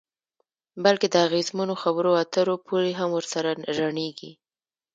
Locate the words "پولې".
2.65-2.91